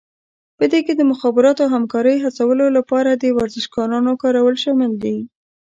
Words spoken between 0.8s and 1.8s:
کې د مخابراتو او